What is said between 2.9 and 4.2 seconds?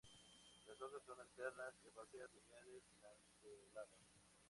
lanceoladas.